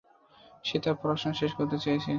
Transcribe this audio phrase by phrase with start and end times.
[0.65, 2.09] সে তার পড়াশোনা শেষ করতে চেয়েছে।